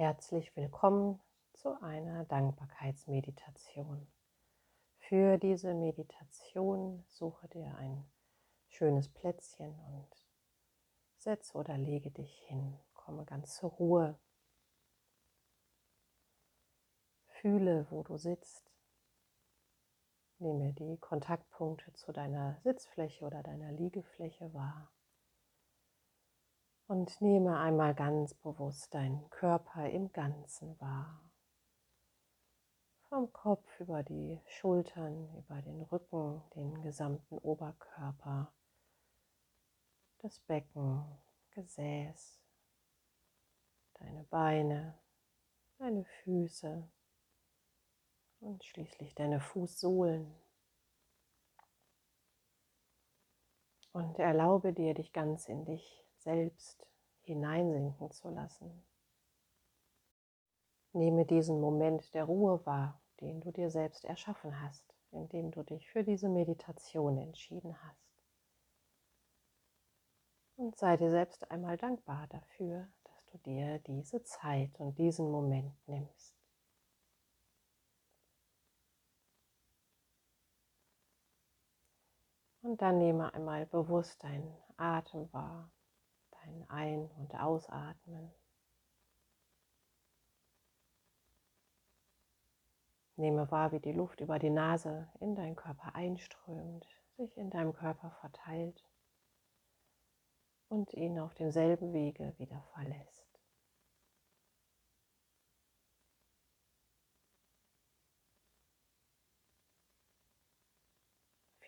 [0.00, 1.20] Herzlich willkommen
[1.54, 4.06] zu einer Dankbarkeitsmeditation.
[5.00, 8.08] Für diese Meditation suche dir ein
[8.68, 10.06] schönes Plätzchen und
[11.16, 12.78] setze oder lege dich hin.
[12.94, 14.16] Komme ganz zur Ruhe.
[17.26, 18.70] Fühle, wo du sitzt.
[20.38, 24.92] Nehme die Kontaktpunkte zu deiner Sitzfläche oder deiner Liegefläche wahr.
[26.88, 31.20] Und nehme einmal ganz bewusst deinen Körper im Ganzen wahr.
[33.10, 38.50] Vom Kopf über die Schultern, über den Rücken, den gesamten Oberkörper,
[40.20, 41.04] das Becken,
[41.50, 42.40] Gesäß,
[43.94, 44.98] deine Beine,
[45.76, 46.88] deine Füße
[48.40, 50.34] und schließlich deine Fußsohlen.
[53.92, 56.86] Und erlaube dir, dich ganz in dich selbst
[57.22, 58.84] hineinsinken zu lassen.
[60.92, 65.88] Nehme diesen Moment der Ruhe wahr, den du dir selbst erschaffen hast, indem du dich
[65.90, 68.08] für diese Meditation entschieden hast.
[70.56, 75.72] Und sei dir selbst einmal dankbar dafür, dass du dir diese Zeit und diesen Moment
[75.86, 76.34] nimmst.
[82.62, 85.70] Und dann nehme einmal bewusst deinen Atem wahr
[86.48, 88.32] ein Ein- und Ausatmen.
[93.16, 97.72] Nehme wahr, wie die Luft über die Nase in deinen Körper einströmt, sich in deinem
[97.72, 98.84] Körper verteilt
[100.68, 103.28] und ihn auf demselben Wege wieder verlässt.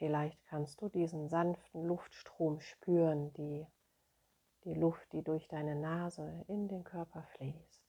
[0.01, 3.67] Vielleicht kannst du diesen sanften Luftstrom spüren, die
[4.65, 7.83] die Luft, die durch deine Nase in den Körper fließt.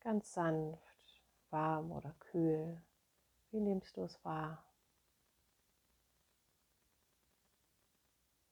[0.00, 2.82] Ganz sanft, warm oder kühl.
[3.50, 4.64] Wie nimmst du es wahr?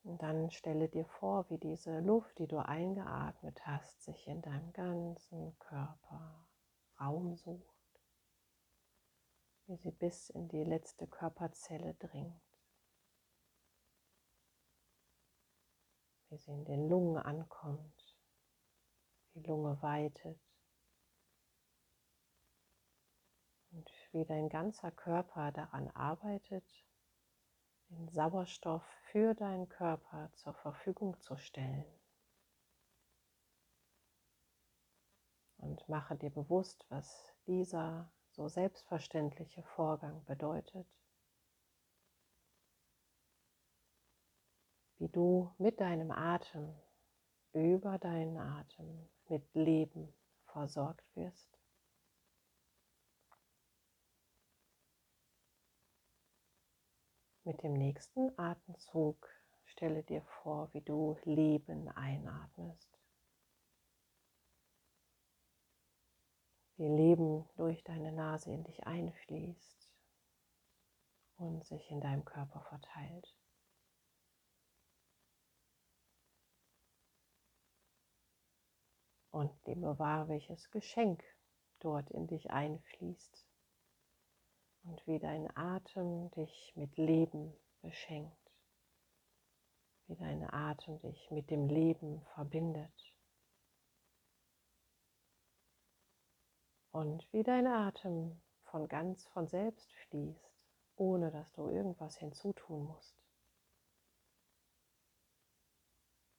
[0.06, 4.72] Und dann stelle dir vor, wie diese Luft, die du eingeatmet hast, sich in deinem
[4.72, 6.46] ganzen Körper
[7.00, 8.00] Raum sucht,
[9.66, 12.45] wie sie bis in die letzte Körperzelle dringt.
[16.28, 18.16] Wie sie in den Lungen ankommt,
[19.34, 20.40] die Lunge weitet
[23.70, 26.64] und wie dein ganzer Körper daran arbeitet,
[27.90, 31.84] den Sauerstoff für deinen Körper zur Verfügung zu stellen.
[35.58, 40.86] Und mache dir bewusst, was dieser so selbstverständliche Vorgang bedeutet.
[44.98, 46.74] Wie du mit deinem Atem,
[47.52, 50.12] über deinen Atem mit Leben
[50.46, 51.58] versorgt wirst.
[57.44, 59.28] Mit dem nächsten Atemzug
[59.66, 62.98] stelle dir vor, wie du Leben einatmest.
[66.76, 69.88] Wie Leben durch deine Nase in dich einfließt
[71.38, 73.34] und sich in deinem Körper verteilt.
[79.36, 81.22] Und nehme wahr, welches Geschenk
[81.80, 83.46] dort in dich einfließt
[84.84, 87.52] und wie dein Atem dich mit Leben
[87.82, 88.50] beschenkt,
[90.06, 93.14] wie dein Atem dich mit dem Leben verbindet
[96.92, 100.50] und wie dein Atem von ganz von selbst fließt,
[100.96, 103.14] ohne dass du irgendwas hinzutun musst.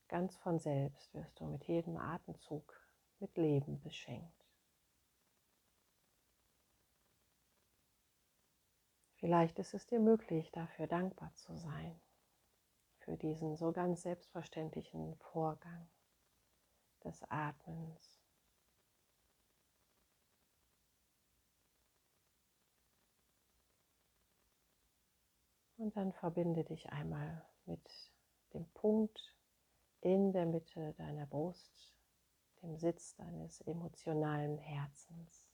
[0.07, 2.86] Ganz von selbst wirst du mit jedem Atemzug
[3.19, 4.37] mit Leben beschenkt.
[9.15, 11.99] Vielleicht ist es dir möglich, dafür dankbar zu sein,
[12.99, 15.89] für diesen so ganz selbstverständlichen Vorgang
[17.03, 18.21] des Atmens.
[25.77, 28.11] Und dann verbinde dich einmal mit
[28.53, 29.35] dem Punkt
[30.01, 31.96] in der Mitte deiner Brust,
[32.67, 35.45] dem Sitz deines emotionalen Herzens.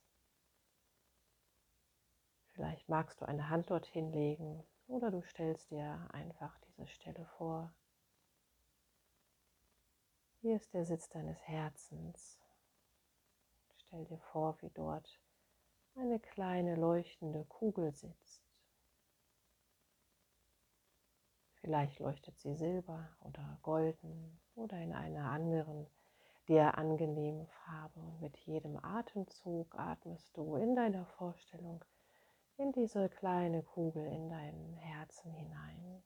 [2.50, 7.72] Vielleicht magst du eine Hand dorthin legen oder du stellst dir einfach diese Stelle vor.
[10.40, 12.38] Hier ist der Sitz deines Herzens.
[13.76, 15.20] Stell dir vor, wie dort
[15.94, 18.42] eine kleine leuchtende Kugel sitzt.
[21.60, 25.86] Vielleicht leuchtet sie silber oder golden oder in einer anderen
[26.48, 28.00] dir angenehme Farbe.
[28.00, 31.84] Und mit jedem Atemzug atmest du in deiner Vorstellung
[32.56, 36.02] in diese kleine Kugel in dein Herzen hinein.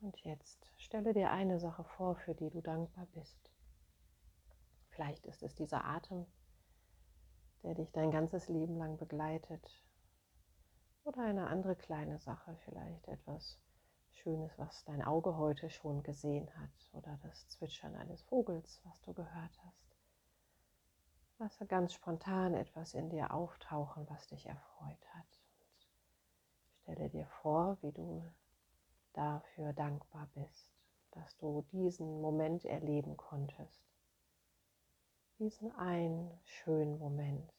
[0.00, 3.50] Und jetzt stelle dir eine Sache vor, für die du dankbar bist.
[4.90, 6.26] Vielleicht ist es dieser Atem,
[7.62, 9.82] der dich dein ganzes Leben lang begleitet.
[11.08, 13.58] Oder eine andere kleine Sache, vielleicht etwas
[14.10, 16.90] Schönes, was dein Auge heute schon gesehen hat.
[16.92, 19.96] Oder das Zwitschern eines Vogels, was du gehört hast.
[21.38, 25.40] Lasse ganz spontan etwas in dir auftauchen, was dich erfreut hat.
[25.62, 25.86] Und
[26.82, 28.30] stelle dir vor, wie du
[29.14, 30.70] dafür dankbar bist,
[31.12, 33.80] dass du diesen Moment erleben konntest.
[35.38, 37.50] Diesen einen schönen Moment.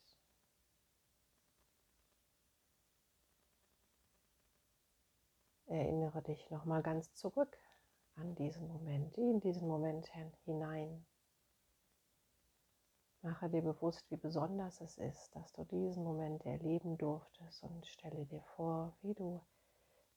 [5.70, 7.56] Erinnere dich nochmal ganz zurück
[8.16, 10.08] an diesen Moment, in diesen Moment
[10.46, 11.06] hinein.
[13.22, 18.26] Mache dir bewusst, wie besonders es ist, dass du diesen Moment erleben durftest und stelle
[18.26, 19.42] dir vor, wie du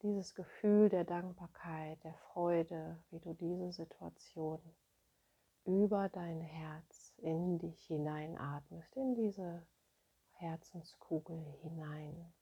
[0.01, 4.61] dieses Gefühl der Dankbarkeit, der Freude, wie du diese Situation
[5.67, 9.67] über dein Herz in dich hineinatmest, in diese
[10.31, 12.33] Herzenskugel hinein.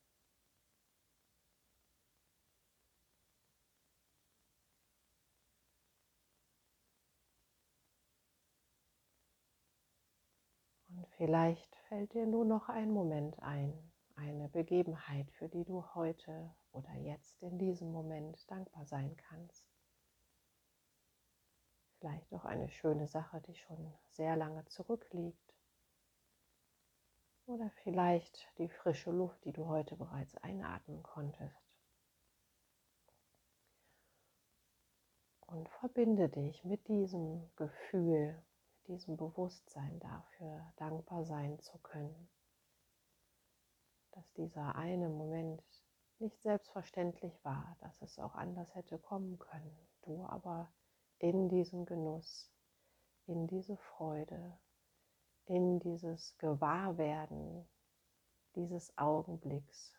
[10.97, 16.51] Und vielleicht fällt dir nur noch ein Moment ein, eine Begebenheit, für die du heute
[16.73, 19.67] oder jetzt in diesem Moment dankbar sein kannst.
[21.99, 25.55] Vielleicht auch eine schöne Sache, die schon sehr lange zurückliegt.
[27.45, 31.69] Oder vielleicht die frische Luft, die du heute bereits einatmen konntest.
[35.49, 38.43] Und verbinde dich mit diesem Gefühl,
[38.91, 42.29] diesem Bewusstsein dafür, dankbar sein zu können
[44.13, 45.63] dass dieser eine Moment
[46.19, 49.89] nicht selbstverständlich war, dass es auch anders hätte kommen können.
[50.03, 50.71] Du aber
[51.19, 52.51] in diesen Genuss,
[53.27, 54.59] in diese Freude,
[55.47, 57.67] in dieses Gewahrwerden
[58.57, 59.95] dieses Augenblicks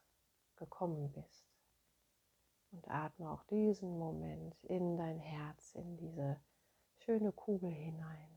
[0.56, 1.48] gekommen bist.
[2.72, 6.40] Und atme auch diesen Moment in dein Herz, in diese
[7.00, 8.31] schöne Kugel hinein.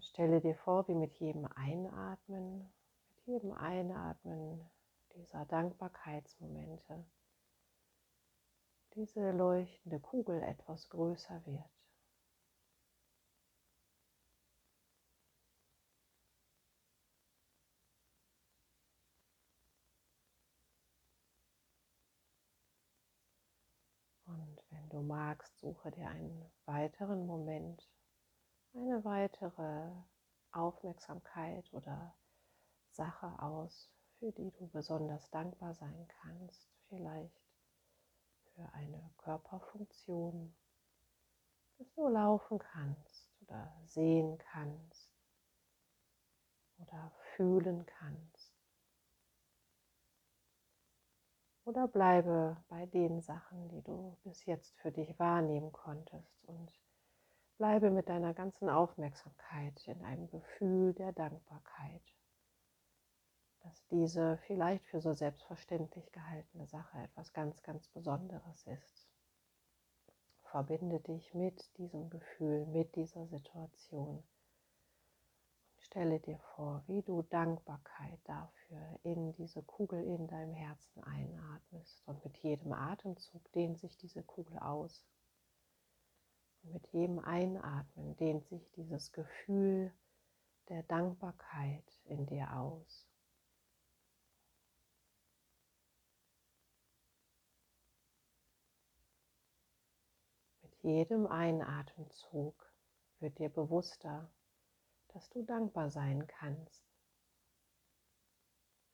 [0.00, 2.72] Und stelle dir vor, wie mit jedem Einatmen,
[3.10, 4.66] mit jedem Einatmen
[5.14, 7.04] dieser Dankbarkeitsmomente,
[8.94, 11.70] diese leuchtende Kugel etwas größer wird.
[24.24, 27.86] Und wenn du magst, suche dir einen weiteren Moment,
[28.74, 29.90] eine weitere
[30.52, 32.14] Aufmerksamkeit oder
[32.90, 36.68] Sache aus, für die du besonders dankbar sein kannst.
[36.88, 37.40] Vielleicht
[38.54, 40.54] für eine Körperfunktion,
[41.78, 45.10] dass du laufen kannst oder sehen kannst
[46.78, 48.52] oder fühlen kannst.
[51.64, 56.39] Oder bleibe bei den Sachen, die du bis jetzt für dich wahrnehmen konntest
[57.60, 62.00] Bleibe mit deiner ganzen Aufmerksamkeit in einem Gefühl der Dankbarkeit,
[63.60, 69.06] dass diese vielleicht für so selbstverständlich gehaltene Sache etwas ganz, ganz Besonderes ist.
[70.44, 74.22] Verbinde dich mit diesem Gefühl, mit dieser Situation
[75.80, 82.02] stelle dir vor, wie du Dankbarkeit dafür in diese Kugel in deinem Herzen einatmest.
[82.06, 85.04] Und mit jedem Atemzug dehnt sich diese Kugel aus
[86.62, 89.92] mit jedem Einatmen dehnt sich dieses Gefühl
[90.68, 93.06] der Dankbarkeit in dir aus.
[100.62, 102.72] Mit jedem Einatemzug
[103.18, 104.30] wird dir bewusster,
[105.08, 106.84] dass du dankbar sein kannst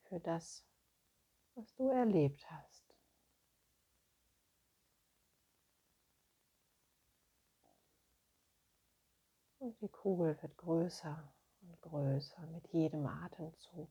[0.04, 0.64] für das,
[1.54, 2.85] was du erlebt hast.
[9.66, 13.90] Und die Kugel wird größer und größer mit jedem Atemzug.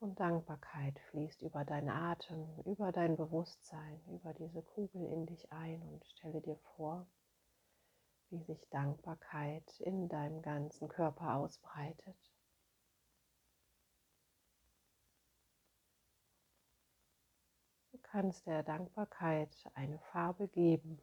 [0.00, 5.82] Und Dankbarkeit fließt über deinen Atem, über dein Bewusstsein, über diese Kugel in dich ein
[5.82, 7.06] und stelle dir vor,
[8.30, 12.16] wie sich Dankbarkeit in deinem ganzen Körper ausbreitet.
[17.92, 20.98] Du kannst der Dankbarkeit eine Farbe geben,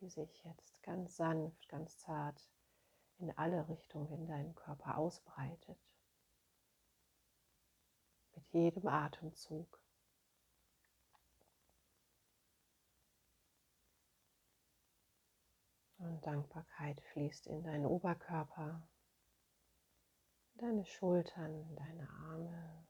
[0.00, 2.48] die sich jetzt ganz sanft, ganz zart
[3.18, 5.78] in alle Richtungen in deinem Körper ausbreitet.
[8.34, 9.80] Mit jedem Atemzug.
[15.98, 18.88] Und Dankbarkeit fließt in deinen Oberkörper,
[20.54, 22.86] in deine Schultern, in deine Arme,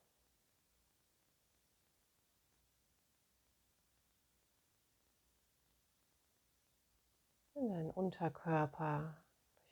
[7.55, 9.17] in deinen Unterkörper,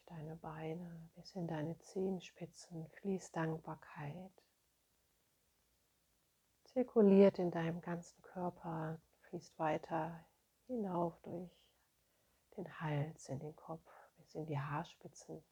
[0.06, 4.32] deine Beine bis in deine Zehenspitzen fließt Dankbarkeit.
[6.64, 10.24] Zirkuliert in deinem ganzen Körper, fließt weiter
[10.66, 11.50] hinauf durch
[12.56, 15.42] den Hals, in den Kopf, bis in die Haarspitzen.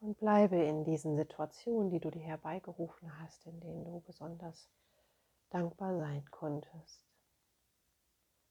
[0.00, 4.70] Und bleibe in diesen Situationen, die du dir herbeigerufen hast, in denen du besonders
[5.50, 7.06] dankbar sein konntest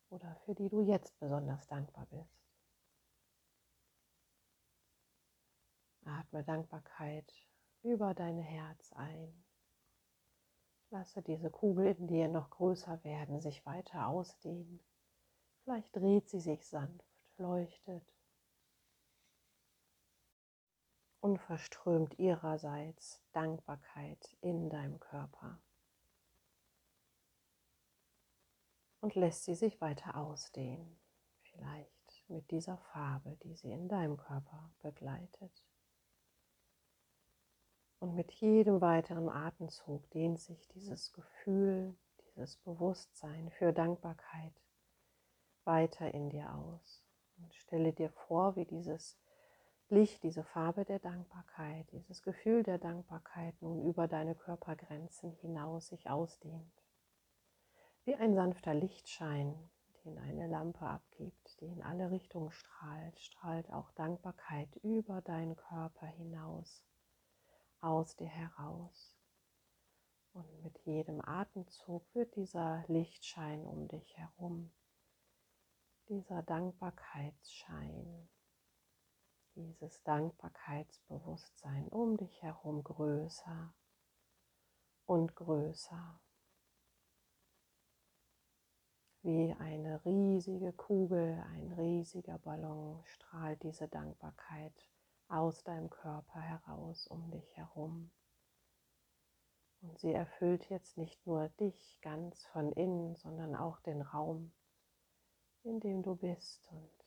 [0.10, 2.39] oder für die du jetzt besonders dankbar bist.
[6.06, 7.32] Atme Dankbarkeit
[7.84, 9.46] über dein Herz ein.
[10.91, 14.79] Lasse diese Kugel in dir noch größer werden, sich weiter ausdehnen.
[15.63, 17.06] Vielleicht dreht sie sich sanft,
[17.38, 18.03] leuchtet
[21.22, 25.60] unverströmt ihrerseits Dankbarkeit in deinem Körper
[29.01, 31.00] und lässt sie sich weiter ausdehnen,
[31.41, 35.63] vielleicht mit dieser Farbe, die sie in deinem Körper begleitet.
[38.00, 44.53] Und mit jedem weiteren Atemzug dehnt sich dieses Gefühl, dieses Bewusstsein für Dankbarkeit
[45.65, 47.03] weiter in dir aus.
[47.38, 49.18] Und stelle dir vor, wie dieses
[49.89, 56.10] Licht, diese Farbe der Dankbarkeit, dieses Gefühl der Dankbarkeit nun über deine Körpergrenzen hinaus sich
[56.10, 56.78] ausdehnt.
[58.09, 59.69] Wie ein sanfter Lichtschein,
[60.03, 66.07] den eine Lampe abgibt, die in alle Richtungen strahlt, strahlt auch Dankbarkeit über deinen Körper
[66.07, 66.83] hinaus,
[67.81, 69.15] aus dir heraus.
[70.33, 74.71] Und mit jedem Atemzug wird dieser Lichtschein um dich herum,
[76.07, 78.27] dieser Dankbarkeitsschein
[79.53, 83.71] dieses Dankbarkeitsbewusstsein um dich herum größer
[85.05, 86.19] und größer.
[89.21, 94.73] Wie eine riesige Kugel, ein riesiger Ballon strahlt diese Dankbarkeit
[95.27, 98.11] aus deinem Körper heraus um dich herum.
[99.81, 104.51] Und sie erfüllt jetzt nicht nur dich ganz von innen, sondern auch den Raum,
[105.63, 106.99] in dem du bist und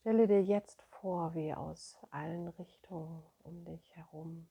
[0.00, 4.48] Stelle dir jetzt vor, wie aus allen Richtungen um dich herum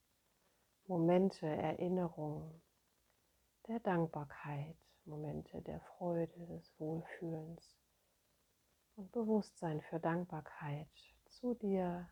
[0.86, 2.62] Momente, Erinnerungen
[3.68, 4.78] der Dankbarkeit,
[5.10, 7.78] Momente der Freude, des Wohlfühlens
[8.96, 10.88] und Bewusstsein für Dankbarkeit
[11.26, 12.10] zu dir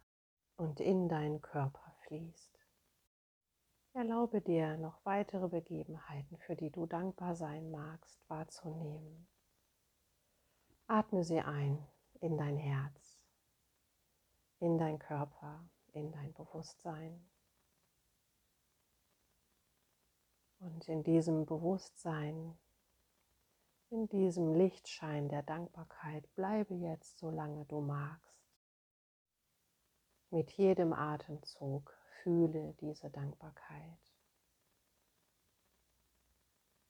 [0.58, 2.60] und in deinen Körper fließt.
[3.94, 9.28] Erlaube dir noch weitere Begebenheiten, für die du dankbar sein magst, wahrzunehmen.
[10.88, 11.88] Atme sie ein
[12.20, 13.18] in dein Herz
[14.60, 17.30] in dein Körper, in dein Bewusstsein.
[20.60, 22.58] Und in diesem Bewusstsein,
[23.90, 28.36] in diesem Lichtschein der Dankbarkeit, bleibe jetzt, solange du magst.
[30.30, 34.14] Mit jedem Atemzug fühle diese Dankbarkeit.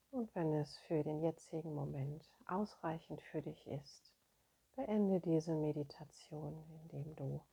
[0.10, 4.12] Und wenn es für den jetzigen Moment ausreichend für dich ist,
[4.76, 7.46] beende diese Meditation, indem du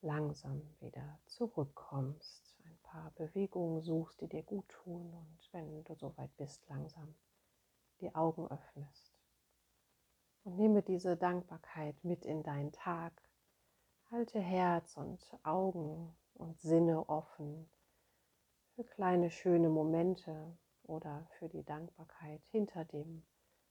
[0.00, 6.34] langsam wieder zurückkommst, ein paar Bewegungen suchst, die dir gut tun und wenn du soweit
[6.38, 7.14] bist, langsam
[8.02, 9.14] die Augen öffnest.
[10.44, 13.12] Und nehme diese Dankbarkeit mit in deinen Tag.
[14.10, 17.70] Halte Herz und Augen und Sinne offen
[18.74, 23.24] für kleine schöne Momente oder für die Dankbarkeit hinter dem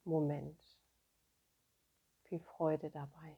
[0.05, 0.59] Moment.
[2.23, 3.38] Viel Freude dabei.